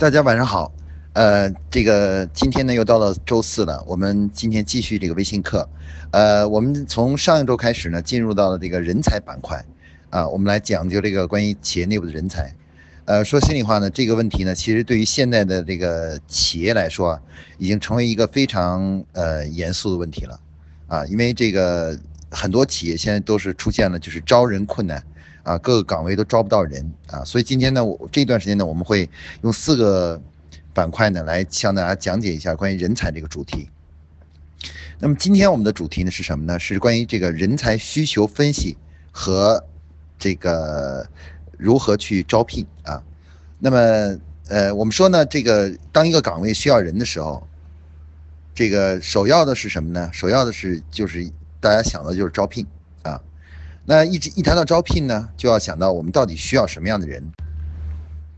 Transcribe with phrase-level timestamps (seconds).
[0.00, 0.72] 大家晚上好，
[1.12, 5.68] 呃，这个今天呢又到了周四了，我们今天继续这个微信课，
[6.10, 9.62] 呃，我们从上一周开始呢，进入到了这个人才板块，
[10.08, 12.50] 啊，我们来讲究这个关于企业内部的人才，
[13.04, 17.20] 呃，说心里话呢，这个问题呢，其实对于现在的这个企业来说，
[17.58, 20.40] 已经成为一个非常呃严肃的问题了，
[20.86, 21.94] 啊，因为这个
[22.30, 25.04] 很多企业现在都是出现了就是招人困难。
[25.42, 29.08] 啊，各个岗位都招不到人啊，所以今天呢，我这段时间呢，我们会
[29.42, 30.20] 用四个
[30.72, 33.68] 板块呢来向大家讲解一下关于人才这个主题。
[34.98, 36.58] 那么今天我们的主题呢是什么呢？
[36.58, 38.76] 是关于这个人才需求分析
[39.10, 39.64] 和
[40.18, 41.06] 这个
[41.56, 43.02] 如何去招聘啊。
[43.58, 44.18] 那么
[44.48, 47.46] 呃，我们说呢，这个当一个岗位需要人的时候，
[48.54, 50.10] 这个首要的是什么呢？
[50.12, 51.26] 首要的是就是
[51.60, 52.66] 大家想的就是招聘。
[53.84, 57.22] 那一直一谈到招聘呢，就要想到我们到底需要什么样的人。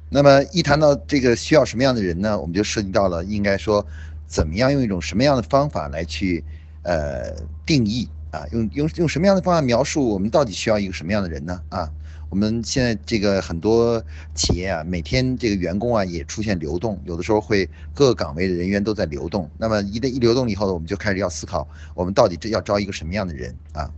[0.08, 3.84] 那么一谈到这个需要什么样的人呢，我们就涉及到了应该说，
[4.26, 6.44] 怎么样用一种什么样的方法来去
[6.82, 11.60] 呃定义啊，用用用什么样的方法描述我们到底需要一个什么样的人呢？
[11.70, 11.90] 啊，
[12.28, 14.02] 我们现在这个很多
[14.34, 19.50] 企业啊，每天这个员工啊也出现流动，有的时候会各个岗位的人员都在流动。
[19.56, 23.90] 那么一旦一流动以后呢，我们就开始要思考，我们到底这要招一个什么样的人啊？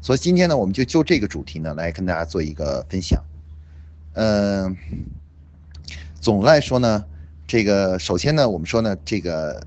[0.00, 3.22] 所以今天呢，我们就就这个主题呢来跟大家做一个分享。
[4.14, 4.76] 嗯，
[6.20, 7.04] 总的来说呢，
[7.46, 9.66] 这个首先呢，我们说呢，这个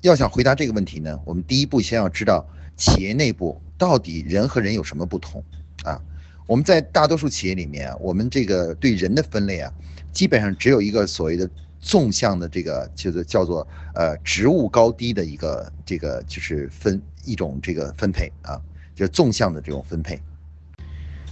[0.00, 5.44] 要想回答这个问题呢，我们第一步先要知道企业内部到底人和人有什么不同
[5.84, 6.00] 啊？
[6.46, 9.70] 我们在大多数企业里面，我们这个对人的分类啊，
[10.12, 18.58] 基本上只有一个所谓的纵向的这个就是叫做呃职务高低的一个这个就是分一种这个分配啊。
[18.98, 20.20] 就纵向的这种分配，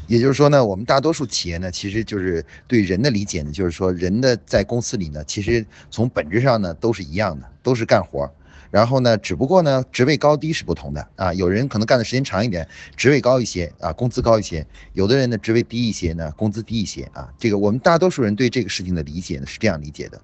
[0.06, 8.32] 也就是说呢，我们大多数企业呢，其实就是对人的理解呢，就是说人的在公司里呢，其实从本质上呢都是一样的，都是干活
[8.70, 17.28] 然后呢，只不过呢职位高低是不同的啊，有人可能干的时间长一点，职位高一些啊，工资高一些；有的人呢职位低一些呢，工资低一些啊。
[17.36, 20.20] 这个我们大多数人对这个事情的理解呢是这样理解的，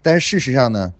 [0.00, 0.94] 但是事实上呢。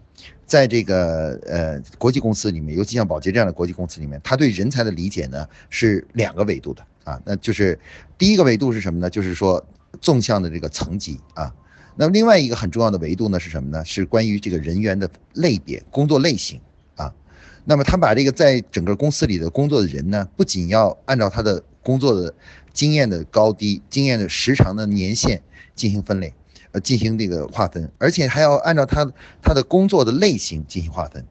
[0.47, 7.79] 在这个呃国际公司里面，尤其像宝洁这样的国际公司里面，他对人才的理解呢是两个维度的啊，那就是
[8.19, 9.09] 第一个维度是什么呢？
[9.09, 9.65] 就是说
[10.01, 11.53] 纵向的这个层级啊，
[11.97, 13.85] 那么另外一个很重要的维度呢是什么呢？
[13.85, 16.61] 是关于这个人员的类别、工作类型
[16.97, 17.13] 啊。
[17.65, 22.35] 那么他把这个在整个公司里的工作的人呢，不仅要按照他的工作的
[22.73, 25.41] 经验的高低、经验的时长的年限
[25.75, 26.35] 进行分类。
[26.75, 29.09] 呃，进行这个划分，而且还要按照他
[29.41, 31.25] 他的工作的类型进行划分。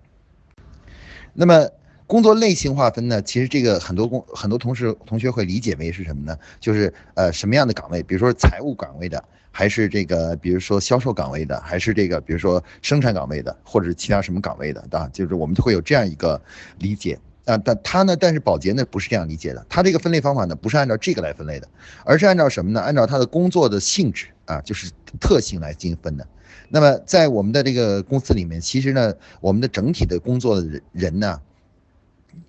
[1.33, 1.67] 那么
[2.07, 3.21] 工作类型划分呢？
[3.21, 6.37] 其实这个很多工很多同事同学会理解为是什么呢？
[6.61, 9.21] 就是呃什么样的岗位，比如说财务岗位的，
[9.51, 16.41] 还是这个比如说销售岗位的，还是这个比如说生产岗位的，或者是其他什么岗位的，啊，就是我们会有这样一个
[16.79, 17.19] 理解。
[17.45, 18.15] 啊，但他呢？
[18.15, 19.65] 但是保洁呢不是这样理解的。
[19.67, 21.67] 他这个分类方法呢不是按照这个来分类的，
[22.05, 22.79] 而是按照什么呢？
[22.79, 24.89] 按照他的工作的性质啊，就是
[25.19, 26.25] 特性来进行分的。
[26.69, 31.41] 那么在我们的这个公司里面，其实呢，我们的整体的工作的人人呢，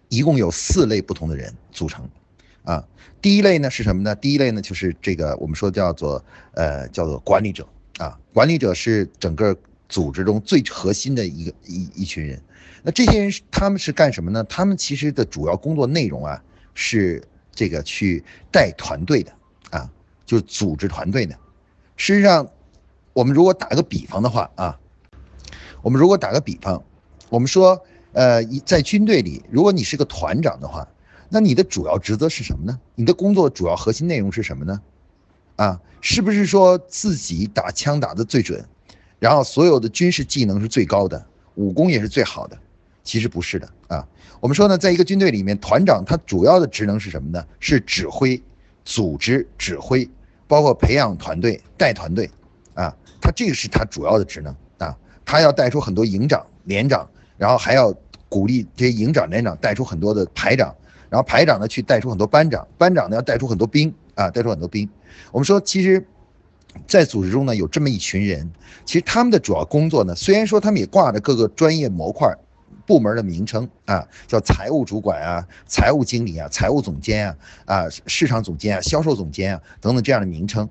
[0.08, 2.08] 一共有四类不同的人组成。
[2.62, 2.86] 啊，
[3.20, 4.14] 第一类呢是什么呢？
[4.14, 7.66] 第一类呢就是这个我们说叫做呃叫做管理者
[7.98, 9.54] 啊，管理者是整个
[9.88, 12.40] 组织中最核心的一个一一群人。
[12.86, 14.44] 那这些人他们是干什么呢？
[14.44, 16.40] 他们其实的主要工作内容啊，
[16.74, 18.22] 是这个去
[18.52, 19.32] 带团队的
[19.70, 19.90] 啊，
[20.26, 21.34] 就是组织团队的。
[21.96, 22.46] 事实上，
[23.14, 24.78] 我们如果打个比方的话啊，
[25.80, 26.84] 我们如果打个比方，
[27.30, 30.86] 我们说，呃，在军队里，如果你是个团长的话，
[31.30, 32.78] 那你的主要职责是什么呢？
[32.94, 34.82] 你的工作主要核心内容是什么呢？
[35.56, 38.62] 啊，是不是说自己打枪打的最准，
[39.18, 41.24] 然后所有的军事技能是最高的，
[41.54, 42.58] 武功也是最好的？
[43.04, 44.08] 其实不是的啊，
[44.40, 47.46] 我们说呢，在一个军队里面，团长他主要的职能是什么呢？
[47.60, 48.42] 是指挥、
[48.82, 50.08] 组织、指挥，
[50.48, 52.28] 包括培养团队、带团队，
[52.72, 57.06] 啊，他这个是他主要的职能啊，他要带出很多营长、连长，
[57.36, 57.94] 然后还要
[58.30, 60.74] 鼓励这些营长、连长带出很多的排长，
[61.10, 64.88] 然后排长呢去带出很多班长，班长呢要带出很多兵啊，带出很多兵。
[65.30, 66.02] 我们说，其实，
[66.86, 68.50] 在组织中呢，有这么一群人，
[68.86, 72.34] 其实他们的主要工作呢，虽然说他们也挂着各个专业模块。
[72.86, 80.68] 部门的名称啊，叫财务主管啊，财务经理啊，财务总监啊，啊，市场总监啊，销售总监啊，等等这样的名称。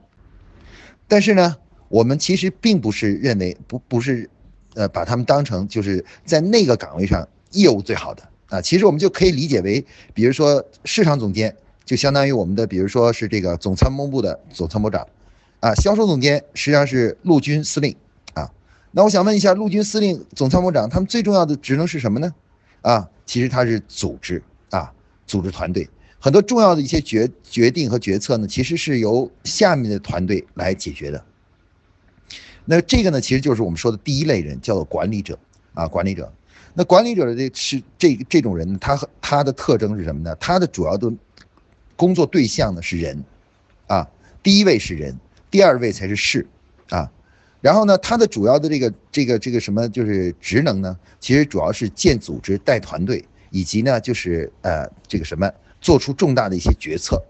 [1.07, 1.57] 但是呢，
[1.89, 4.29] 我们其实并不是认为不不是，
[4.75, 8.61] 呃，把他们当成就是在那个岗位上业务最好的啊。
[8.61, 11.55] 其实我们就可以理解为，比如说市场总监
[11.85, 15.07] 就相当于我们的，比如说是这个总参谋部的总参谋长，
[15.59, 17.95] 啊，销售总监实际上是陆军司令。
[18.95, 22.31] 那我想问一下，陆军司令、总参谋长，他们最重要的职能是什么呢？
[22.81, 24.93] 啊，其实他是组织啊，
[25.25, 31.25] 组织团队，很多重要的一些决决定和决策呢，其实是由下面的团队来解决的。
[32.65, 35.39] 那这个呢，其实就是我们说的第一类人，叫做管理者
[35.73, 36.31] 啊，管理者。
[36.75, 40.35] 那管理者的这是这这种人，他和他的特征是什么呢？
[40.35, 41.11] 他的主要的
[41.95, 43.23] 工作对象呢是人，
[43.87, 44.07] 啊，
[44.43, 45.17] 第一位是人，
[45.49, 46.45] 第二位才是事，
[47.63, 50.99] 然后呢，他的主要的这个这个这个什么就是职能呢？
[51.21, 55.49] 其实主要是建组织、带团队，以及呢就是呃这个什么
[55.79, 57.23] 做出重大的一些决策。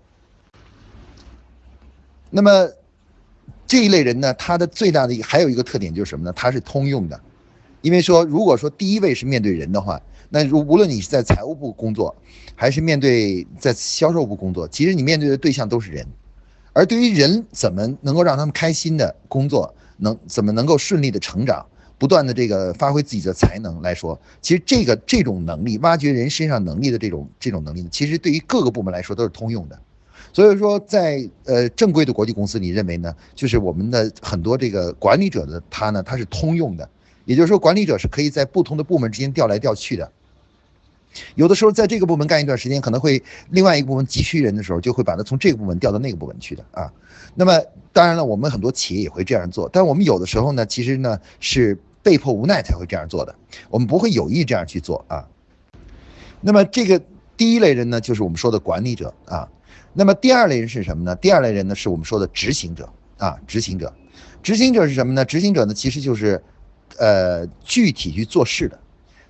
[2.31, 2.67] 那么
[3.67, 6.33] 这一类人呢，他的最大的还有一个特点就是什么呢？
[6.35, 7.21] 他是通用的。
[7.81, 12.15] 因为说，如果说第一位是面对人的话，那如无论你是在财务部工作，
[12.55, 16.07] 还是面对在销售部工作，其实你面对的对象都是人。
[16.73, 21.65] 而对于人怎么能够让他们开心的工作，能怎么能够顺利的成长，
[21.97, 29.79] 不断的这个发挥自己的才能来说，其实这个这种能力，挖掘人身上能力的这种这种能力呢，其实对于各个部门来说都是通用的。
[30.31, 33.13] 所以说，在呃正规的国际公司，你认为呢？
[33.35, 36.89] 就是我们的很多这个管理者的他呢，他是通用的。
[37.25, 40.11] 也就是说，管理者是可以在不同的部门之间调来调去的。
[41.35, 46.91] 有的时候，在这个部门干一段时间，可能会另外一个部门急需人的时候，就会把他从这个部门调到那个部门去的啊。
[47.35, 47.61] 那么，
[47.91, 53.35] 当然了，我们很多企业也会这样做，但我们有的时候呢，其实呢是被迫无奈才会这样做的，
[53.69, 55.27] 我们不会有意这样去做啊。
[56.41, 57.01] 那么，这个
[57.37, 59.47] 第一类人呢，就是我们说的管理者啊。
[59.93, 61.15] 那么，第二类人是什么呢？
[61.15, 63.37] 第二类人呢，是我们说的执行者啊。
[63.45, 63.93] 执行者，
[64.41, 65.23] 执行者是什么呢？
[65.23, 66.41] 执行者呢，其实就是。
[66.99, 68.79] 呃，具体去做事的，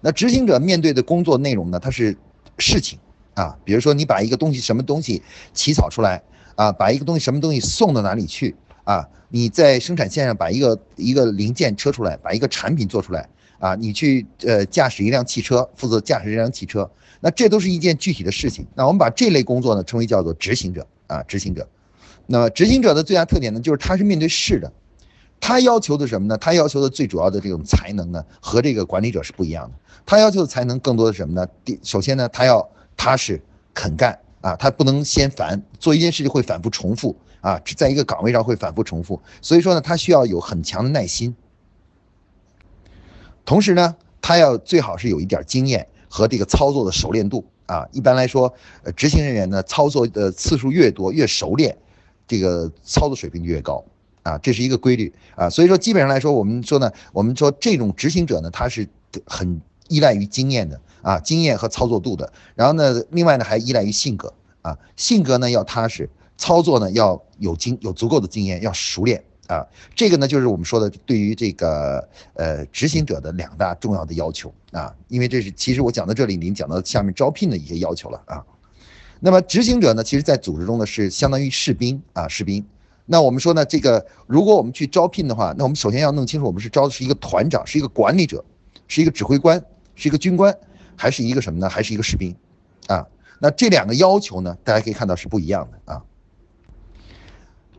[0.06, 1.80] 那执行者面对的工作内容呢？
[1.80, 2.16] 它是
[2.58, 3.00] 事情
[3.36, 5.24] 啊，比如说你把一个东西什么东西
[5.54, 6.22] 起草出来
[6.56, 8.54] 啊，把一个东西什么东西送到哪里去
[8.84, 9.08] 啊？
[9.30, 13.30] 你在生产线上把一个一个零件车出来，把一个产品做出来
[13.60, 13.76] 啊？
[13.76, 16.92] 你去呃驾驶一辆汽车，负责驾驶这辆汽车，
[17.22, 18.68] 那这都是一件具体的事情。
[18.76, 21.66] 那我们把这类工作呢称为叫做执行者啊，执行者。
[22.28, 24.72] 那执行者的最大特点呢，就是他是面对事的。
[25.46, 26.38] 他要求的什么呢？
[26.38, 29.76] 他要求的最主要的这种才能呢，和这个管理者是不一样的。
[30.06, 31.46] 他要求的才能更多的什么呢？
[31.66, 33.42] 第，首先呢，他要踏实
[33.74, 41.36] 肯干啊，他不能嫌烦，做一件事情会反复重复啊，在一个岗位上会反复重复，所以说呢，他需要有很强的耐心。
[43.44, 47.86] 同时呢，他要最好是有一点经验和这个操作的熟练度啊。
[47.92, 48.54] 一般来说，
[48.84, 51.78] 呃，执行人员呢，操作的次数越多越熟练，
[52.26, 53.84] 这个操作水平就越高。
[54.24, 58.88] 啊，这是一个规律啊，所以说基本上来说，我们说呢，我们说这种执行者呢，他是
[59.26, 62.32] 很依赖于经验的啊，经验和操作度的。
[62.56, 69.68] 然后呢，另外呢还依赖于性格啊，性格呢要踏实，操作呢要有经有足够的经验，要熟练啊。
[69.94, 78.42] 这个呢就是我们说的对于这个呃执行者的两大重要的要求啊，因为这是其实我讲到这里，您讲到下面招聘的一些要求了啊。
[79.20, 82.66] 那么执行者呢，其实在组织中呢是相当于士兵啊，士兵。
[83.06, 88.44] 那我们说呢，这个如果我们去招聘的话，那我们首先要弄清楚，我们是招的是一个团长，是一个管理者，
[88.88, 89.62] 是一个指挥官，
[89.94, 90.58] 是一个军官，
[90.96, 91.68] 还是一个什么呢？
[91.68, 92.34] 还是一个士兵？
[92.88, 93.06] 啊，
[93.40, 96.02] 那这两个要求呢，大家可以看到是不一样的啊。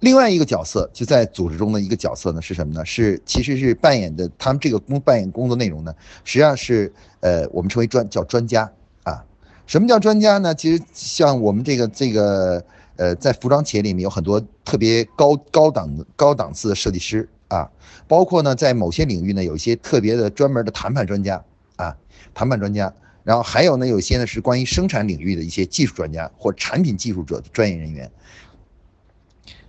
[0.00, 2.84] 另外一个角色就在组织中的一个角色呢是什么呢？
[2.84, 8.70] 是其实是扮演的他们这个工扮演工作内容呢，实际上是呃我们称为专叫专家
[9.04, 9.24] 啊。
[9.66, 10.54] 什么叫专家呢？
[10.54, 12.62] 其实像我们这个这个。
[12.96, 17.68] 呃，在服装企业里面有很多特别高高档高档次的设计师啊，
[18.06, 21.44] 包括呢，在某些领域呢，有一些特别的专门的谈判专家
[21.76, 21.96] 啊，
[22.32, 28.10] 谈判专家，然后还有呢，有些呢是关于生产领域的一些技术专家或产品技术者的专业人员。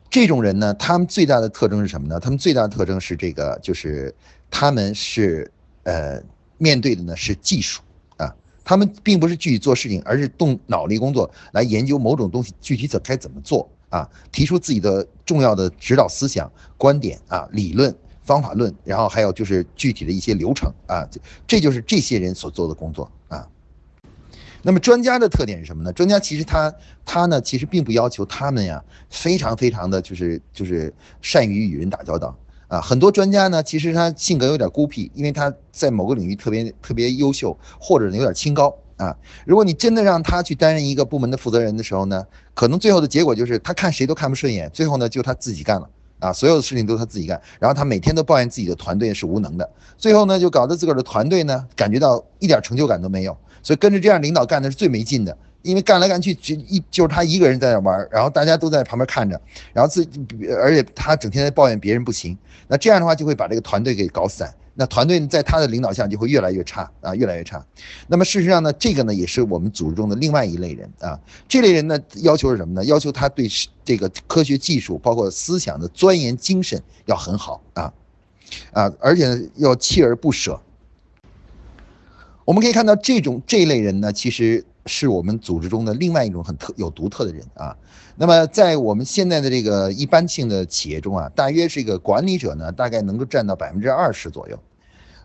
[0.10, 2.20] 这种人呢，他们最大的特征是什么呢？
[2.20, 4.14] 他们最大的特征是这个，就是
[4.50, 5.52] 他们是
[5.84, 6.22] 呃
[6.58, 7.82] 面对的呢是技术。
[8.66, 21.08] 他们并不是具体做事情，而是动脑力工作来研究某种东西具体怎该怎么做啊，提出自己的重要的指导思想、观点啊、理论、方法论，然后还有就是具体的一些流程啊，
[21.46, 23.48] 这就是这些人所做的工作啊。
[24.64, 25.94] 那么专家的特点是什么呢？
[25.94, 26.74] 专家其实他
[27.06, 30.92] 他呢，其实并不要求他们呀，非常非常的就是就是
[31.22, 32.36] 善于与人打交道。
[32.68, 39.16] 啊，很多专家呢，其实他性格有点孤僻，因为他在某个领域特别特别优秀，或者有点清高啊。
[39.46, 45.88] 如果你真的让他去担任一个部门的负责人的时候呢，可能最后的结果就是他看谁都看不顺眼，最后呢就他自己干了
[46.20, 55.38] 啊，所有的事情都他自己干，然后他每天都抱怨自己的团队是无能的，最后呢就搞得自个儿的团队呢感觉到一点成就感都没有，所以跟着这样领导干的是最没劲的。
[55.66, 59.42] 因为干来干去就一就是他一个人在那玩，然后大家都在旁边看着，
[59.74, 67.66] 然后自己而且他整天在抱怨别人不行，那这样的话就会把这个团队给搞散，那团队在他的领导下就会越来越差啊，越来越差。
[68.08, 71.20] 那么事实上呢，这个呢也是我们组织中的另外一类人啊。
[71.48, 72.86] 这类人呢要求是什么呢？
[72.86, 73.50] 要求他对
[73.84, 77.92] 这个科学技术包括思想的钻研精神要很好啊，
[78.72, 80.62] 啊，而且呢要锲而不舍。
[82.46, 84.64] 我们可以看到这种这一类人呢，其实。
[84.86, 87.76] 是我们组织中的另外一种很特有独特的人啊。
[88.16, 94.58] 那么在我们现在的这个一般性的企业中啊，大约是一个管理者呢，大概能够占到百分之二十左右，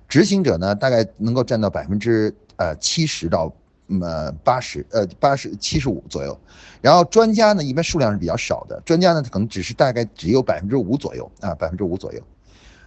[0.08, 3.52] 执行者呢，大概能够占到百分之呃七十到
[4.00, 6.36] 呃八十呃八十七十五左右。
[6.80, 12.20] 然后专家呢，一般数量是比较少的，专家呢可能只是大概只有百分之五左右啊，百分之五左右。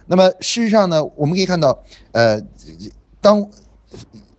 [0.06, 2.42] 那么事实上呢，我们可以看到，呃，
[3.22, 3.48] 当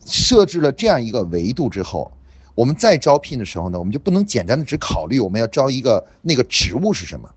[0.05, 2.11] 设置了这样一个维度之后。
[2.55, 7.29] 我们在招聘的时候呢，我们就不能简单的只考虑我们要招一个那个职务是什么。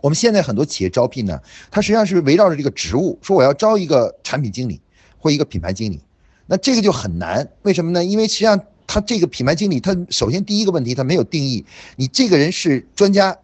[0.00, 4.80] 我们现在很多企业招聘呢，它实际上是围绕着这个职务，说我要招一个产品经理
[5.18, 6.00] 或一个品牌经理，
[6.46, 7.48] 那这个就很难。
[7.62, 8.04] 为什么呢？
[8.04, 11.64] 因为实际上他这个品牌经理，他首先第一个问题他没有定义，
[11.96, 13.36] 你这个人是专家，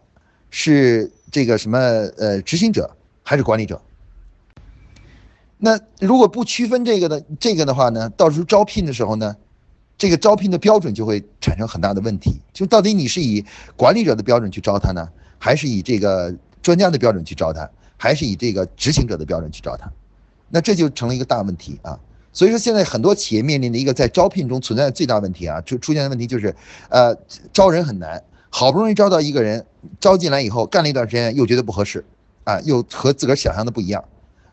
[0.51, 3.81] 是这个什么呃执行者还是管理者？
[5.59, 9.37] 那如果不区分这个的这个的话呢，到时候招聘的时候呢？
[9.97, 13.45] 这个招聘的标准就会产生很大的问题，就到底你是以
[13.77, 15.09] 管理者的标准去招他呢，
[15.39, 19.91] 还是以这个专家的标准去招他，还是以这个执行者的标准去招他？
[20.51, 21.99] 那这就成了一个大问题啊！
[22.33, 26.55] 所以说现在很多企业面临的一个在招聘中存在的最大问题啊，出出现的问题就是，
[26.89, 27.17] 呃，
[27.53, 29.65] 招人很难，好不容易招到一个人，
[30.01, 32.05] 招进来以后干了一段时间又觉得不合适，
[32.45, 34.05] 啊，又和自个儿想象的不一样，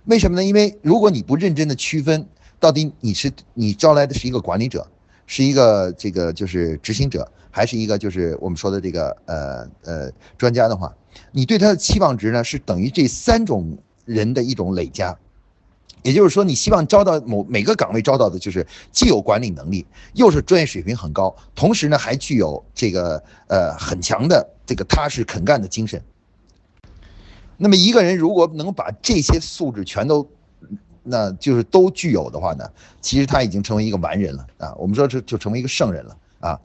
[0.05, 0.43] 为什么呢？
[0.43, 2.27] 因为如果你不认真的区分
[2.59, 4.87] 到底你是你招来的是一个管理者。
[5.25, 10.93] 是一个这个就是执行者，还是一个就是我们说的这个呃呃专家的话，
[11.31, 15.17] 你对他的期望值呢是等于这三种人的一种累加，
[16.03, 26.01] 也就是说，你希望招到某每个岗位招到的就是既有管理能力，又是专业水平很高，同时呢还具有这个呃很强的这个踏实肯干的精神。
[27.57, 30.29] 那么一个人如果能把这些素质全都。
[31.03, 32.69] 那就是都具有的话呢，
[33.01, 34.73] 其实他已经成为一个完人了啊。
[34.75, 36.59] 我们说这就成为一个圣人了啊，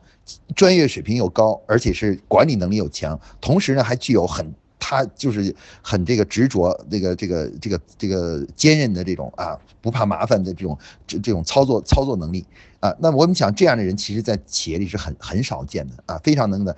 [0.54, 12.44] 专业水平又高，而且是管理能力又强，同时呢还具有很他就是很这个执着，这个这个这个这个坚韧的这种啊，不怕麻烦的这种这这种操作操作能力
[12.80, 12.94] 啊。
[13.00, 16.76] 那我们想这样的人，其实在企业里是很很少见的啊，非常能的，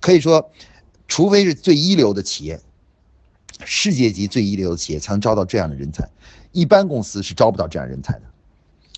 [0.00, 0.50] 可以说，
[1.08, 2.60] 除非是最一流的企业，
[3.64, 6.08] 世界级最一流的企业才能招到这样的人才。
[6.52, 8.22] 一般公司是招不到这样人才的，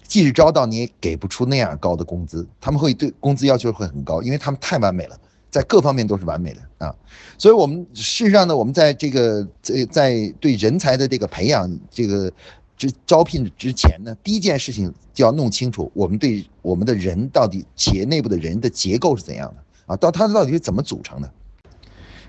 [0.07, 2.47] 即使招到，你也给不出那样高的工资。
[2.61, 5.19] 他们会对工资要求会很高，因为他们太完美了，
[5.50, 6.95] 在各方面都是完美的啊。
[7.37, 12.33] 所以，我们事实上呢，我们在这个在在对人才的这个培养这个
[12.76, 21.30] 之招聘之前呢，第一件事情就要弄清楚我们对我们的人到底企业内部的人的结构是怎样的啊，到他到底是怎么组成的。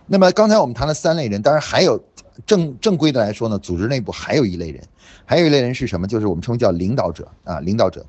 [0.08, 2.04] 那么刚才我们谈了三类人，当然还有。
[2.46, 4.84] 正正规的来说呢，组织内部还有一类人，
[5.26, 6.08] 还有一类人是什么？
[6.08, 8.06] 就是我们称为叫领导者啊，领导者，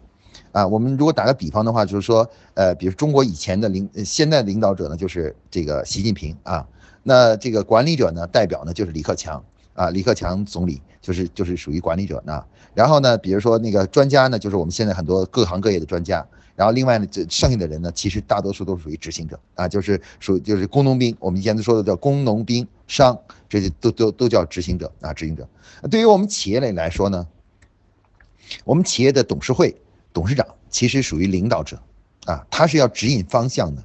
[0.53, 6.67] 啊，我们如果打个比方的话，就是说，呃，比如中国以前的领，现在的领导者呢，就是这个习近平啊，
[7.03, 9.43] 那这个管理者呢，代表呢就是李克强
[9.75, 16.27] 啊，李克强总理就是就是属于管理者啊，然后呢，比如说那个专家呢，就是我们现在很多各行各业的专家。
[16.55, 23.19] 然后另外呢，这剩下的人呢，其实大多数都是属于执行者啊，就是属就是工农兵，我们以前都说的叫工农兵商，
[23.49, 25.49] 这些都都都叫执行者啊，执行者。
[25.91, 27.27] 对于我们企业类来说呢，
[28.65, 29.75] 我们企业的董事会
[30.13, 31.81] 董事长其实属于领导者
[32.27, 33.83] 啊，他是要指引方向的。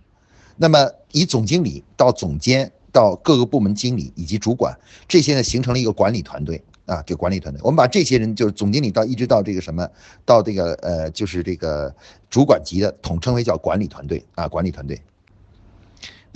[0.57, 6.61] 那么以总经理到总监到各个部门经理以及主管这些呢，形成了一个管理团队。
[6.87, 9.85] 啊，这管理团队，我们把这些人就是总经理到一直到这个什么，
[10.23, 11.93] 到这个呃，就是这个
[12.29, 15.01] 主管级的，统称为叫管理团队啊，管理团队。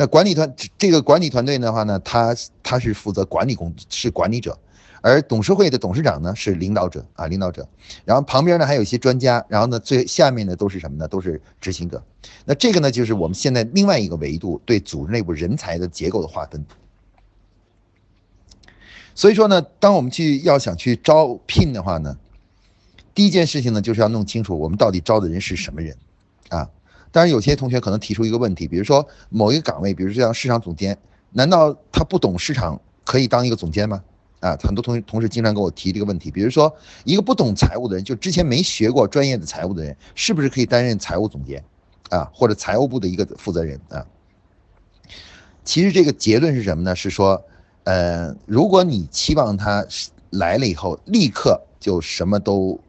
[0.01, 4.57] 那管理团这个管理团队的话呢，他他是负责管理工，是管理者，
[4.99, 7.67] 而董事会的董事长呢是领导者啊，领导者。
[8.03, 11.07] 然后旁边呢还有一些专家，然后呢最下面呢都是什么呢？
[11.07, 12.03] 都是执行者。
[12.45, 16.65] 那这个呢就是我们现在另外一个维度对组织内部人才的结构的划分。
[19.13, 22.17] 所以说呢，当我们去要想去招聘的话呢，
[23.13, 25.95] 第一件事情呢，就是要弄清楚我们到底招的人是什么人，
[26.49, 26.67] 啊，
[27.11, 30.97] 当然有些同学可能提出一个问题，比如说某一个岗位，比如像市场总监，
[31.31, 34.01] 难道他不懂市场可以当一个总监吗？
[34.39, 41.63] 啊，很多同学同事经常跟我提这个问题，比如说一个不懂财务的人，就之前没学过专业的财务的人，是不是可以担任财务总监，
[42.09, 44.05] 啊，或者财务部的一个负责人啊？
[45.63, 46.95] 其实这个结论是什么呢？
[46.95, 47.41] 是说。
[47.83, 49.83] 呃，如果你期望他
[50.29, 52.79] 来了以后立刻就什么都，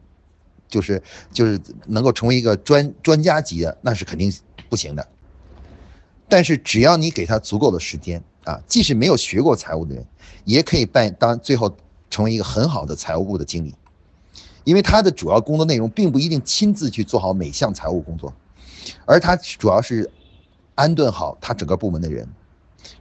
[0.72, 4.32] 就是就是能够成为一个专专家级的，那是肯定
[4.70, 5.06] 不行的。
[6.30, 10.06] 但是只要你给他足够的时间啊，即使没有学过财务的人，
[10.46, 11.76] 也可以办当最后
[12.08, 13.74] 成为一个很好的财务部的经理，
[14.64, 18.32] 因为他的主要工作内容并不一定亲自去做好每项财务工作，
[19.04, 20.10] 而他主要是
[20.74, 22.26] 安顿好他整个部门的人，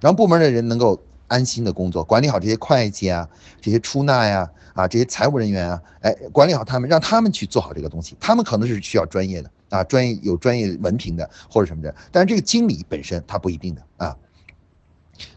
[0.02, 3.30] 让部门的人能够安心的工作，管理好这些会计啊、
[3.62, 9.52] 这些出纳呀、啊这些财务人员啊，哎，管理好他们，让他们去做好这个东西，他们可能是需要专业的。
[9.72, 14.18] 啊，专业有专业文凭的或者什么的，但是这个经理本身他不一定的啊。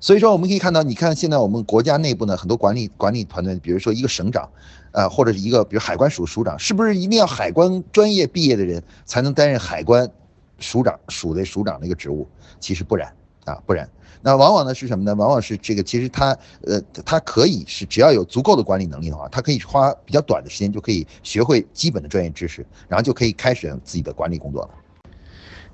[0.01, 4.51] 所以说我们可以看到，你看现在我们国家内部呢，很多管理管理团队，比如说一个省长，
[4.91, 10.11] 呃，或者是一个比如海关署署长，是不是一定要海关专业毕业的人才能担任海关
[10.59, 12.29] 署长署的署长的一个职务？
[12.59, 13.15] 其实不然
[13.45, 13.89] 啊，不然。
[14.23, 15.15] 那往往呢是什么呢？
[15.15, 24.71] 往往是这个，其实他，呃，他可以是只要有足够的管理能力的话，他可以花比较短的时间就可以学会基本的专业知识，然后就可以开始自己的管理工作了。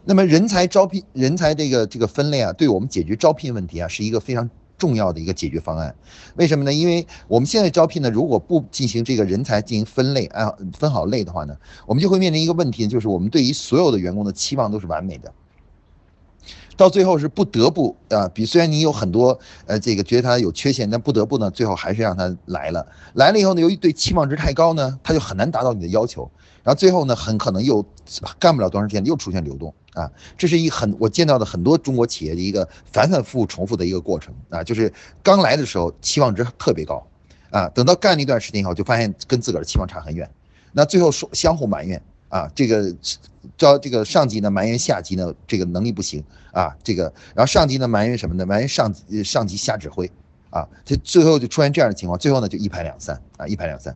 [0.04, 5.94] 那么人才招聘、人才这个这个分类啊，对我们解决招聘问题啊，是一个非常重要的一个解决方案。
[6.34, 6.72] 为什么呢？
[6.72, 15.32] 因为我们现在招聘呢，如果不进行这个人才进行分类啊，分好类的话呢，我们就会面临一个问题，就是我们对于所有的员工的期望都是完美的。
[16.76, 22.86] 到最后是不得不啊，比虽然你有很多呃这个觉得他有缺陷，但不得不呢，最后还是让他来了。
[23.14, 26.30] 来了以后呢，由于对期望值太高呢，他就很难达到你的要求。
[26.62, 27.84] 然后最后呢，很可能又
[28.38, 30.10] 干不了多长时间，又出现流动啊。
[30.36, 37.06] 这是一很我见到的很多中国企业的一个反反复复重复的一个过程啊，就是刚来的时候期望值特别高
[37.50, 40.30] 啊，等到干了一段时间以后，就发现跟自个儿的期望差很远，
[40.72, 42.02] 那最后说相互埋怨。
[42.30, 42.94] 啊，这个
[43.58, 48.46] 招这个上级呢埋怨下级呢这个能力不行啊，这个然后上级呢埋怨什么呢？
[48.46, 48.94] 埋怨上
[49.24, 50.08] 上级瞎指挥
[50.48, 53.94] 啊，这最后就出现这样的情况，最后呢就一拍两散啊，一拍两散。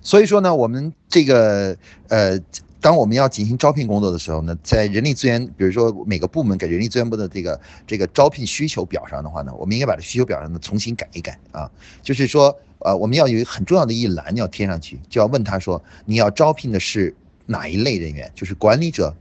[0.00, 1.76] 所以说呢，我们这个
[2.08, 2.40] 呃，
[2.80, 11.70] 当我们要进行招聘工作的时候呢，在人力资源，比如说每个部门给人力资源部的这个这个招聘需求表上的话呢，我们应该把这需求表上呢重新改一改啊，
[12.02, 12.56] 就是说。
[12.78, 17.14] 呃，我们要有很重要的一栏要贴上去，就要问他说，你要招聘的是
[17.46, 18.30] 哪一类人员？
[18.34, 19.14] 就是管理者、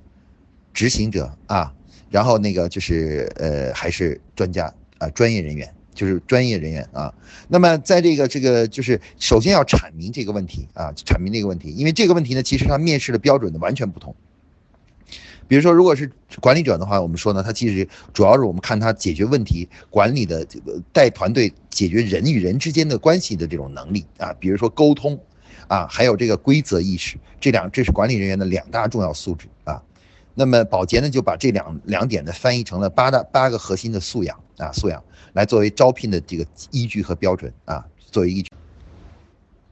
[0.73, 1.73] 执行者啊，
[2.09, 7.13] 然后那个就是呃，还是专家啊，专业人员，就是专业人员啊。
[7.47, 14.15] 那么在这个这个就是首先要阐明这个问题啊，阐明这个问题，因为这个问题呢，其实它面试的标准呢完全不同。
[15.47, 25.19] 比如说，如果是管理者的话，我们说呢，他其实主要是我们看他解决问题、管理的这个带团队解决人与人之间的关系的这种能力啊，比如说沟通，
[25.67, 29.81] 啊，还有这个规则意识，这两这是管理人员的两大重要素质啊。
[30.33, 35.03] 那么保洁呢，就把这两两点呢翻译成了八大八个核心的素养啊，素养
[35.33, 38.49] 来作为招聘的这个依据和标准啊，作为依据。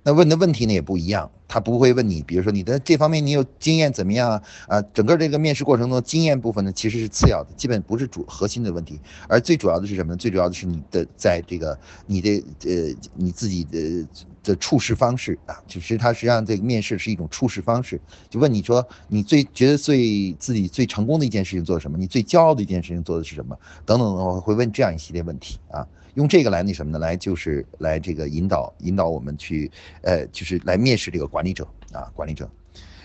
[0.04, 4.44] 那问的问题呢也不一样，他不会问你，比如说你的这方面你有经验怎么样啊？
[4.68, 10.18] 啊，整个这个面试过程中经验部分呢其实是次要的，基本不是主核心的问题，而最主要的是什么呢？
[10.18, 14.06] 最主要的是你的在这个你的呃你自己的
[14.44, 21.98] 的处事方式啊，就是他实际上这个面试是一种处事方式，就问你说你最觉得最自己最成功的一件事情做什么？
[21.98, 23.58] 你最骄傲的一件事情做的是什么？
[23.86, 25.88] 等等的话会问这样一系列问题啊。
[26.16, 27.00] 用这个来那什么呢？
[27.00, 29.72] 来就是来这个引导引导我们去，
[30.02, 32.50] 呃，就是来面试这个管理者啊，管理者。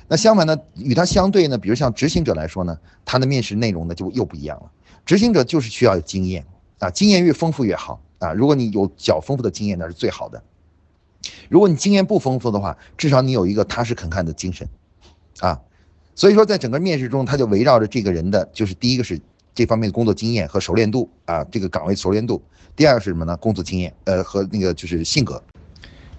[0.09, 4.71] 那相反呢，与他相对呢，比如像执行者来说呢，他的面试内容呢就又不一样了。
[5.05, 6.45] 执行者就是需要有经验
[6.79, 8.33] 啊，经验越丰富越好啊。
[8.33, 10.43] 如果你有较丰富的经验，那是最好的。
[11.49, 14.69] 如果你经验不丰富的话，至少你有一个踏实肯干的精神
[15.41, 15.61] 啊。
[16.15, 19.21] 所以说，在整个面试中，他就围绕着这个人的，就是第一个是
[19.59, 22.41] 这方面的工作经验和熟练度啊，这个岗位熟练度。
[22.77, 23.37] 第二是什么呢？
[23.39, 25.43] 工作经验，呃，和那个就是性格。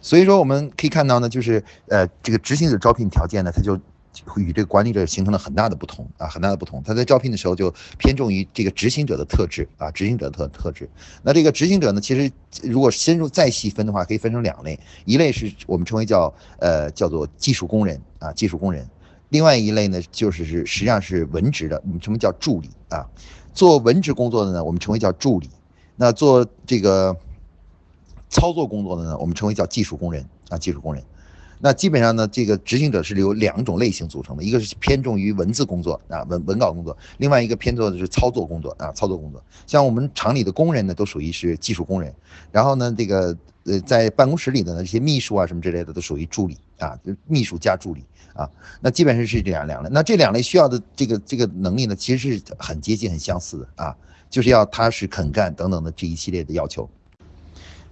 [0.02, 3.80] 所以说我们可以看到呢，就是呃，这个执行者招聘条件呢，它就
[4.36, 6.84] 与这个管理者形成了很大的不同啊，很大的不同。
[6.84, 10.90] 他在招聘的时候就偏重于这个执行者的特质啊，执行者的特特质。
[11.24, 12.30] 那这个执行者呢，其实
[12.62, 18.86] 如果深入再细分的话，可以分成两类，一类是我们称为叫呃叫做技术工人啊，技术工人。
[19.30, 23.08] 另外一类呢，就是是实际上是文职的，我们称为叫助理啊。
[23.54, 25.50] 做文职工作的呢，我们称为叫助理。
[25.96, 27.16] 那做这个
[28.30, 31.04] 操作工作的呢，我们称为叫技术工人啊，技术工人。
[31.62, 39.44] 那基本上呢，这个执行者是由两种类型组成的，一个是偏重于文字工作啊，文文稿工作；另外一个偏重的是操作工作啊，操作工作。
[39.68, 42.14] 像我们厂里的工人呢，都属于是技术工人。
[42.50, 48.50] 然后呢，这个呃，在办公室里的呢，这些秘书啊什么之类的，都属于助理啊，秘书加助理啊。
[48.82, 49.90] 那基本上是这样两类。
[49.92, 53.96] 那这两类需要的这个这个能力呢，其实是很接近、很相似的啊。
[54.30, 56.88] 就是要踏实肯干等等的这一系列的要求。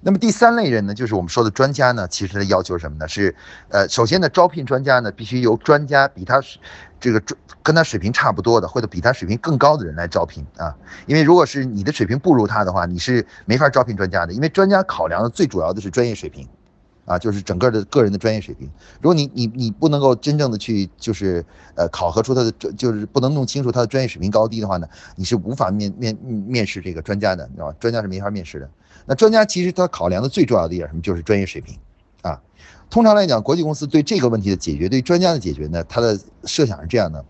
[0.02, 3.08] 那么第三类人呢，就是我们说的专家呢，其实的要求是什么呢？
[3.08, 3.36] 是，
[3.70, 6.40] 呃，首先呢，招聘专家呢，必须由专家比他
[7.00, 10.74] 这个专跟他水平差不多的，或者比他水平更高的人来招聘啊。
[11.08, 14.32] 因为如果是你的水平不如他的话，你是没法招聘专家的。
[14.32, 16.48] 因为专家考量的最主要的是专业水平，
[17.08, 18.70] 啊，就是整个的个人的专业水平。
[19.02, 21.44] 如果你你你不能够真正的去就是
[21.76, 27.76] 呃考核出他的就是不能弄清楚他的专业水平高低的话呢，你是无法面面面试这个专家的，你知道吧？
[27.80, 28.70] 专家是没法面试的。
[29.06, 31.78] 那专家其实他考量的最重要的一点什么，就是专业水平，
[32.24, 32.42] 啊，
[32.90, 37.24] 通常来讲，国际公司对这个问题的解决，对专家的解决呢，他的设想是这样的：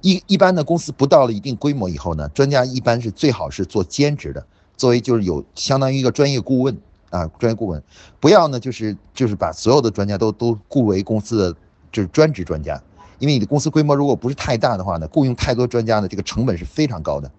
[0.00, 6.78] 一一般的公司不到了一定规模以后呢，专家一般是最好是做兼职的，作为就是有相当于一个专业顾问
[7.10, 7.82] 啊，专业顾问，
[8.18, 11.56] 不要呢就是就是把所有的专家都都雇为公司的
[11.92, 12.82] 就是专职专家，
[13.18, 17.30] 因为你的公司规模如果不是太大的话呢，雇佣太多专家呢，这个成本是非常高的，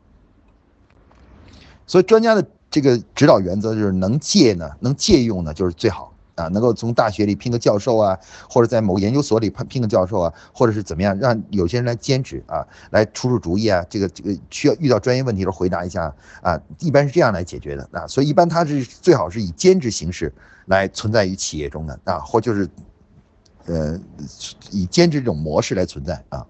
[1.87, 2.45] 所以专家的。
[2.73, 8.17] 这个指导原则就是能借呢，能借用呢就是最好啊，能够从大学里聘个教授啊，
[8.49, 20.33] 或者在某研究所里聘聘个教授啊，或者是怎么样，让有些人来兼职啊，来出出主意啊，这个这个需要遇到专业问题的时候回答一下啊，一般是这样来解决的啊，所以一般他是最好是以兼职形式
[20.67, 22.69] 来存在于企业中的啊，或就是，
[23.65, 23.99] 呃，
[24.71, 26.45] 以兼职这种模式来存在啊。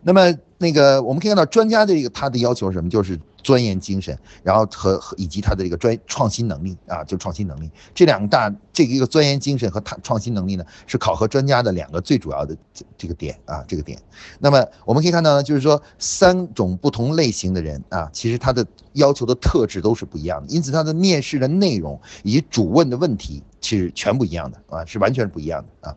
[0.00, 2.88] 那么那个我们可以看到专家的这个他的要求是什么？
[2.88, 3.20] 就是。
[3.42, 12.56] 钻研精神，然后和以及他的这个专创新能力啊，就创新能力这两大这一个钻研精神和他创新能力呢，是考核专家的两个最主要的
[12.96, 14.00] 这个点啊，这个点。
[14.38, 25.96] 那么我们可以看到呢，就是说三种不同类型的人啊，其实他的要求的特质都是不一样的，因此他的面试的内容以及主问的问题其实全不一样的啊，是完全不一样的啊。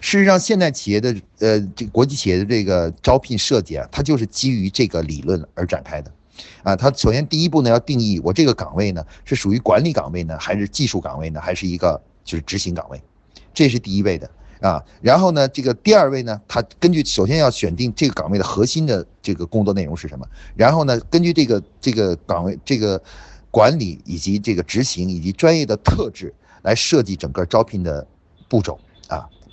[0.00, 6.10] 事实上，现代企业的呃，这国际企业的这个招聘设计啊，它就是基于这个理论而展开的，
[6.62, 13.00] 啊，它首先第一步呢要定义我这个岗位呢是属于管理岗位呢，还是技术岗位呢，还是一个就是执行岗位，
[13.52, 14.82] 这是第一位的啊。
[15.02, 23.00] 然后呢，这个第二位呢，它根据首先要选定这个岗位的核心的这个工作内容是什么，然后呢，根据这个这个岗位这个
[23.50, 26.32] 管理以及这个执行以及专业的特质
[26.62, 28.06] 来设计整个招聘的
[28.48, 28.80] 步骤。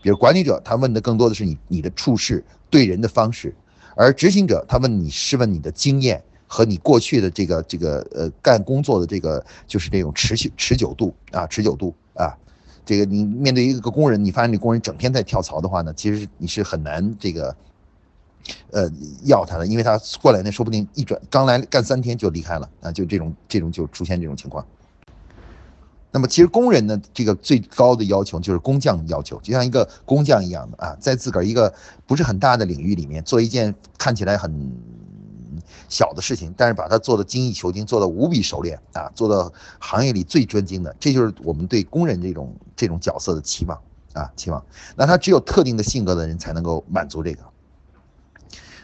[0.01, 3.53] 比如管理者，他问的更多的是你你的处事对人的方式，
[3.95, 12.37] 而执行者他问你是问你的经验和你过去的这个这个呃干工作的这个就是这种持续持久度啊持久度啊，
[12.85, 17.55] 这个你面对一个工人，你发现这工人整天在跳槽的话呢，其实你是很难这个
[18.71, 18.89] 呃
[19.25, 24.65] 要他的，因为他过来那说不定一转刚来干三天就离开了啊，就这种这种就出现这种情况。
[26.17, 31.71] 那么其实工人呢，这个最高的要求就是工匠要求，就像一个工匠一样的啊，在自个儿一个
[32.07, 34.51] 不是很大的领域里面做一件看起来很
[35.87, 43.79] 小的事情，但是把它做的精益求精，做的无比熟练啊，做到行业里最专精的，这就是我们对工人这种这种角色的期望
[44.13, 44.65] 啊，期望。
[44.95, 47.43] 那他只有特定的性格的人才能够满足这个。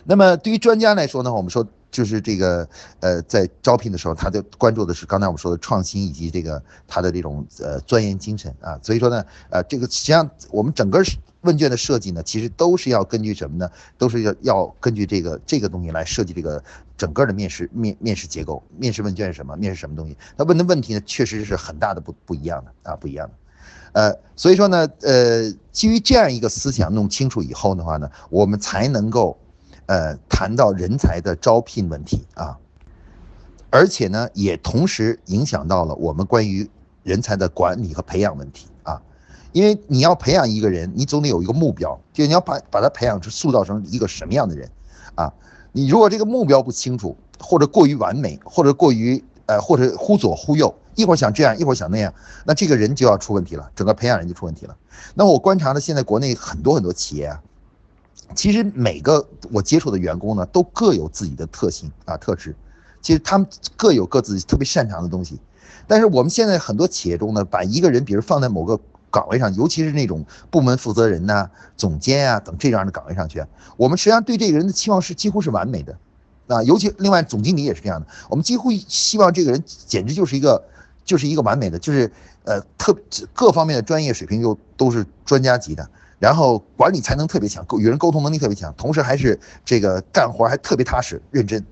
[0.04, 1.65] 那么对于专家来说呢，我们说。
[1.93, 2.67] 就是这个，
[3.01, 8.79] 呃，在招聘的时候，他就关注的是刚才我们说的创新以及这个他的这种呃钻研精神啊。
[8.82, 11.01] 所以说呢，呃，这个实际上我们整个
[11.41, 13.69] 问卷的设计呢，其实都是要根据什么呢？
[13.97, 16.62] 都是要要根据这个这个东西来设计这个
[16.97, 18.63] 整个的面试面面试结构。
[18.75, 19.56] 面试问卷是什么？
[19.56, 20.17] 面试什么东西？
[20.36, 23.34] 他问的问题呢，确实是很大的不不一样的啊，不一样的。
[23.91, 29.38] 呃，所以说呢，呃，基于这样一个思想弄清楚以后的话呢，我们才能够。
[29.86, 32.58] 呃，谈到人才的招聘问题啊，
[33.69, 36.69] 而且呢，也同时影响到了我们关于
[37.04, 39.02] 人才的管理和培养问题啊。
[39.52, 44.69] 因为你要培养一个人，你总得有一个目标，就你要把把他培养成、塑造成一个什么样的人
[45.15, 45.32] 啊？
[45.72, 52.13] 你如果这个目标不清楚，或者过于完美，或者过于呃，或者忽左忽右，一会儿想这样，一会儿想那样，
[52.46, 54.76] 那这个人就要出问题了，整个培养人就出问题了。
[55.13, 57.41] 那我观察的现在国内很多很多企业啊。
[58.36, 62.56] 其实每个我接触的员工呢，都各有自己的特性啊特质，
[63.02, 65.39] 其实他们各有各自特别擅长的东西。
[65.88, 68.80] 但是我们现在很多企业中呢，把一个人，比如放在某个
[69.12, 73.43] 岗位上，尤其是那种部门负责人呐、总监啊等这样的岗位上去，
[73.78, 75.98] 我们实际上对这个人的期望是几乎是完美的，
[76.48, 80.63] 啊，尤其另外总经理也是这样的，我们几乎希望这个人简直就是一个
[81.03, 82.11] 就是一个完美的，就是
[82.43, 82.95] 呃特
[83.33, 85.89] 各方面的专业水平又都是专家级的。
[86.19, 91.65] 然后管理才能特别强，与人沟通能力特别强，同时还是这个干活还特别踏实认真。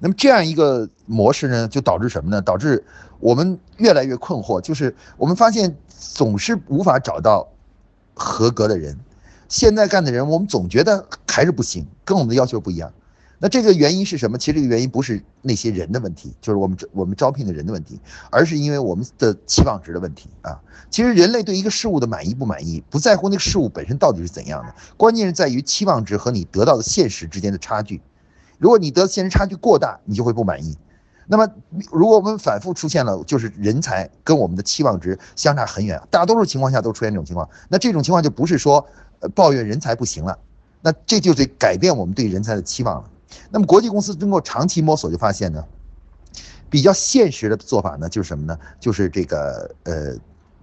[0.00, 2.42] 那么这样一个模式呢，就导致什么呢？
[2.42, 2.84] 导致
[3.20, 7.46] 我们越来越困惑，就是我们发现总是无法找到
[8.14, 8.98] 合格的人，
[9.48, 12.92] 现在干的人，我们总觉得还是不行，跟我们的要求不一样。
[13.40, 14.36] 那这个原因是什么？
[14.36, 20.60] 其实这个原因不是那些人的问题，就是我们我们招聘的人的问题，而是因为我们的期望值的问题啊。
[20.90, 28.00] 其实人类对一个事物的满意不满意，不在乎那个事物本身到底是怎样的，关键是在于期望值和你得到的现实之间的差距。
[28.58, 30.76] 如果你得现实差距过大，你就会不满意。
[31.28, 31.46] 那么，
[31.92, 38.84] 如果我们反复出现了，就是人才跟我们的期望值相差很远，大多数情况下都出现这种情况，那这种情况就不是说
[39.34, 40.36] 抱怨人才不行了，
[40.80, 43.10] 那这就得改变我们对人才的期望了。
[43.50, 45.64] 那么国际公司经过长期摸索，就发现呢，
[46.70, 48.58] 比较现实的做法呢，就是什么呢？
[48.80, 50.16] 就是这个呃，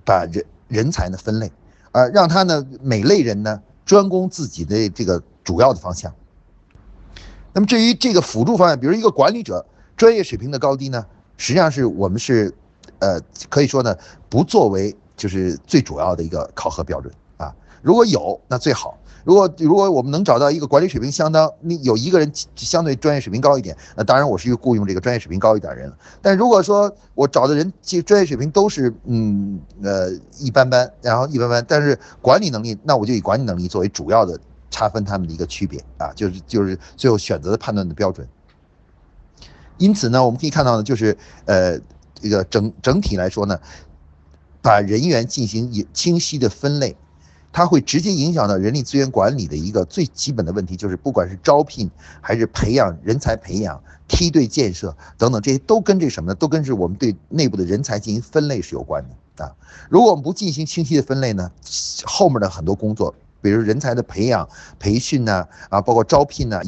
[0.03, 1.51] 把人人才呢分类，
[1.91, 6.13] 呃，让他呢每类人呢专攻自己的这个主要的方向。
[7.53, 11.05] 那么至于这个辅助方案，比如一个管理者专业水平的高低呢，
[11.37, 12.53] 实际上是我们是，
[12.99, 13.95] 呃，可以说呢
[14.29, 17.53] 不作为就是最主要的一个考核标准啊。
[17.81, 18.97] 如果有那最好。
[19.25, 25.97] 如果如果我们能找到一个管理水平相当，你有一个人相对专业水平高一点，那当然我是又雇佣这个专业水平高一点人了。
[26.21, 38.27] 但如果说我找的人其实专业水平都是嗯呃一般般，然后一般般，但是管理能力，那我就以管理能力作为主要的差分他们的一个区别啊，就是就是最后选择的判断的标准。
[39.79, 41.79] 因此呢，我们可以看到呢，就是呃
[42.13, 43.59] 这个整整体来说呢，
[44.61, 46.95] 把人员进行清晰的分类。
[47.55, 51.89] 它会直接影响到人力资源管理的一个最基本的问题，就是不管是招聘
[52.19, 56.35] 还是培养人才、培养梯队建设等等，这些都跟这什么呢？
[56.35, 59.01] 都跟是我们对内部的人才进行分类是有关
[59.37, 59.55] 的啊。
[59.89, 61.49] 如果我们不进行清晰的分类呢，
[62.03, 66.61] 后面的很多工作，比如人才的培养、培训呢，啊，包括招聘呢，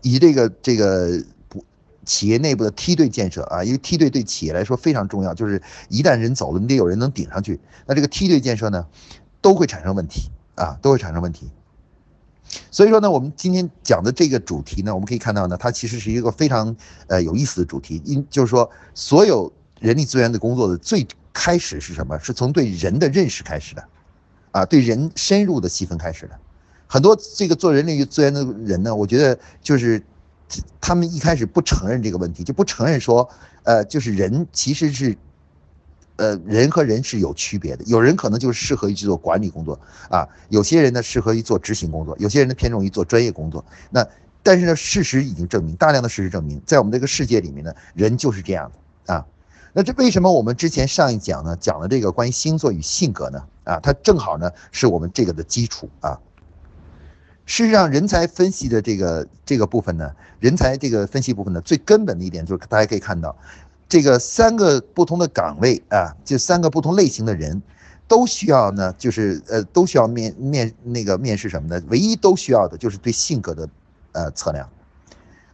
[0.00, 1.62] 以这个这个不
[2.06, 7.60] 企业内部的梯队建设啊，因为梯队对企业来说非常重要，就是一旦人走了，你得有人能顶上去。
[7.84, 8.86] 那这个梯队建设呢？
[9.42, 11.50] 都会产生问题啊，都会产生问题。
[12.70, 16.74] 所以说呢，我们今天讲的这个主题呢，我们可以看到呢，它其实是一个非常
[17.08, 18.00] 呃有意思的主题。
[18.04, 22.18] 因就是说，所有人力资源的工作的最开始是什么？
[22.18, 23.84] 是从对人的认识开始的，
[24.52, 26.38] 啊，对人深入的细分开始的。
[26.86, 30.02] 很多这个做人力资源的人呢，我觉得就是
[30.80, 33.28] 他们一开始不承认这个问题，就不承认说，
[33.64, 35.16] 呃，就是人其实是。
[36.16, 39.78] 呃，人和人是有区别的，有人可能就是适合于去做管理工作
[40.10, 43.64] 啊，有些人呢适合于做执行工作，有些人呢偏重于做专业工作。
[43.90, 44.06] 那
[44.42, 48.70] 但是呢，事实已经证明，大量的事实证明，在我们这个世界里面呢，人就是这样
[49.06, 49.24] 的啊。
[49.72, 53.42] 那这为什么我们之前上一讲呢讲了这个关于星座与性格呢？
[53.64, 56.18] 啊，它正好呢是我们这个的基础啊。
[57.46, 63.36] 事实上，人才分析的这个这个部分呢，人才这个分析部分呢，最根本的一点就是大家可以看到。
[63.92, 67.60] 这个三个不同的岗位啊，就三个不同类型的人，
[68.08, 73.68] 都需要呢，就是呃，都需要面面那个面试什么的，唯一都需要的就是对性格的
[74.12, 74.66] 呃测量，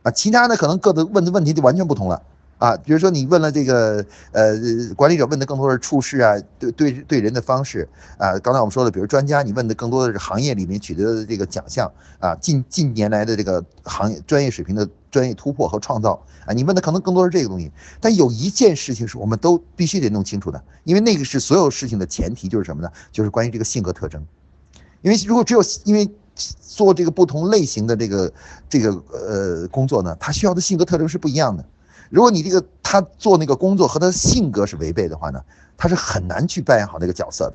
[0.05, 2.23] 啊，其他的可能各自问的问题就完全不同了。
[2.59, 4.55] 啊，比如说你问了这个，呃，
[4.97, 8.39] 管理者问的更多是处事啊，对对对人的方式啊。
[8.39, 17.71] 刚才我们说的，比如专家，你问的更多的是行业里面取得的这个奖项啊，近近年来的这个行业专业水平的专业突破和创造啊，你问的可能更多是这个东西。
[18.01, 22.91] 但有一件事情是我们都必须得弄清楚的，因为那个是所有事情的前提，就是什么呢？
[23.13, 24.25] 就是关于这个性格特征。
[25.03, 26.09] 因为如果只有因为
[26.61, 28.33] 做这个不同类型的这个
[28.69, 31.65] 这个呃工作呢，他需要的性格特征是不一样的。
[32.11, 35.43] 如果你这个他做那个工作和他的性格是违背的话呢，
[35.77, 37.55] 他是很难去扮演好那个角色的。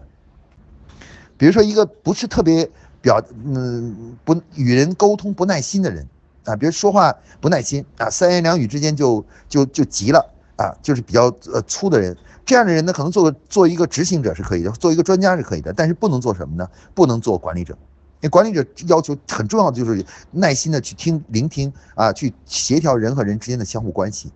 [1.38, 2.70] 比如说一个不是特别
[3.02, 6.08] 表嗯不与人沟通不耐心的人
[6.46, 10.20] 啊，比如说话不耐心啊，三言两语之间就就就急了
[10.58, 16.70] 啊，就是比较呃粗的人，这样的人呢，可能做做一个执行者是可以的，做一个专家是可以的，但是不能做什么呢？
[16.94, 17.78] 不能做管理者。
[18.22, 24.32] 因为管理者要求很重要的就是耐心的去听聆听啊，去协调人和人之间的相互关系。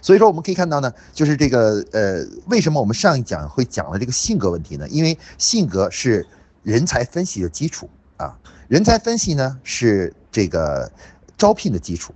[0.00, 4.88] 所以说，我们可以看到呢，就是这个呃，为什么我们上一讲会讲了这个性格问题呢？
[4.88, 6.24] 因为性格是
[6.62, 8.38] 人才分析的基础啊，
[8.70, 10.88] 人才分析呢是这个
[11.36, 12.14] 招聘的基础，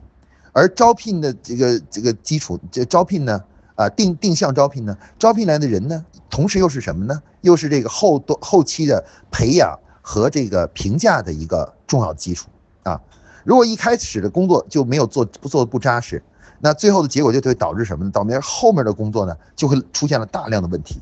[0.53, 3.43] 而招聘的这个这个基础，这招聘呢
[3.75, 7.21] 啊定定向招聘呢，招聘来的人呢，同时又是什么呢？
[7.41, 12.49] 又是这个后多后期的培养和这个评价的一个重要基础
[12.85, 13.01] 啊。
[13.43, 16.23] 如果一开始的工作就没有做不做的不扎实。
[16.61, 18.13] 那最后的结果就会导致什么呢？
[18.13, 21.01] 导致后面的工作呢就会出现了大量的问题。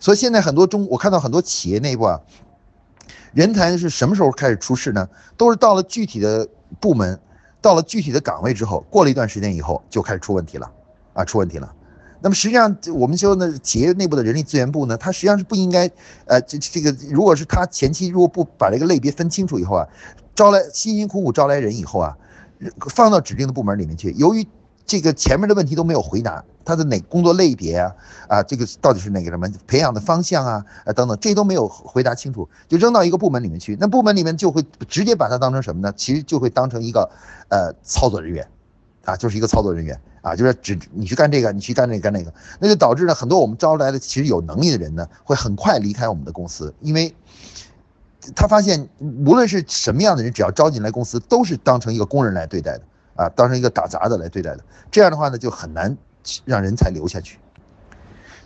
[0.00, 2.20] 所以现在很多中，我看到很多企业内部啊，
[3.32, 5.08] 人才是什么时候开始出事呢？
[5.36, 6.48] 都是到了具体的
[6.80, 7.18] 部门，
[7.60, 10.70] 到了具体的岗位之后，过了一段时间以后就开始出问题了，
[11.12, 11.72] 啊，出问题了。
[12.20, 15.90] 那么实际上我们说呢，企业内部的人力资源部呢，它实际上是不应该，
[16.26, 19.86] 呃，这这个如果是他前期如果不把这个类别分清楚以后啊。
[20.32, 22.16] 招来辛辛苦苦招来人以后啊，
[22.94, 24.46] 放到指定的部门里面去，由于
[24.90, 27.94] 这个前面的问题都没有回答，他的哪工作类别啊，
[28.26, 35.94] 啊，这个到底是哪个什么培养的方向啊，啊等等，这都没有回答清楚，就扔到一个部门里面去，那部门里面就会直接把他当成什么呢？
[35.96, 37.08] 其实就会当成一个
[37.50, 38.44] 呃操作人员，
[39.04, 47.14] 啊，就是一个操作人员啊，就是只你去干这个，你去干那个干那个，那就导致呢很多我们招来的其实有能力的人呢，会很快离开我们的公司，因为
[48.34, 52.82] 他发现无论是什么样的人，只要招进来公司，都是当成一个工人来对待的。
[53.20, 55.94] 啊，当成一个打杂的来对待的，这样的话呢，就很难
[56.46, 57.38] 让人才留下去。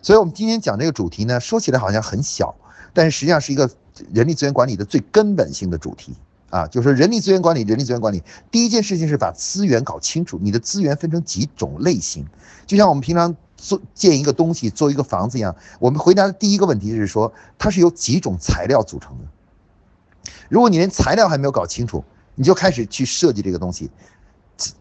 [0.02, 2.52] 所以，我们今天讲这个主题呢，说起来好像很小，
[2.92, 3.70] 但是实际上是一个
[4.12, 6.16] 人力资源管理的最根本性的主题
[6.50, 6.66] 啊。
[6.66, 12.26] 就是人力资源管理，人力资源管理第一件事情是把资源搞清楚，你的资源分成几种类型，
[12.66, 20.32] 就像我们平常做建一个东西，做一个房子一样，我们回答的第一个问题就是说，它是由几种材料组成的。
[20.48, 23.88] 如果你连材料还没有搞清楚，你就开始去设计这个东西。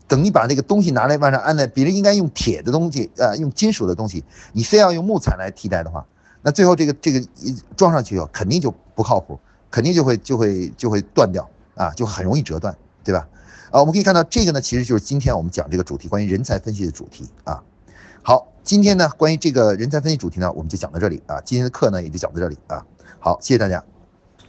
[0.07, 6.05] 等你把那个东西拿来往上安在，别人应该用铁的东西，呃，用金属的东西，你非要用木材来替代的话，
[6.41, 9.39] 那最后这个这个一装上去以后，肯定就不靠谱，
[9.71, 13.27] 肯定就会就会就会断掉啊，就很容易折断，对吧？
[13.71, 17.63] 啊，我们可以看到这个呢，其实就是今天我们讲这个主题，关于人才分析的主题啊。
[18.21, 22.85] 好，今天呢，关于这个人才分析主题呢，我们就讲到这里啊，今天的课呢也就讲到这里啊。
[23.19, 23.83] 好，谢谢大家。